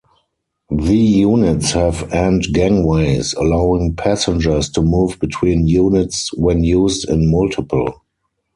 [0.75, 8.01] The units have end-gangways, allowing passengers to move between units when used in multiple.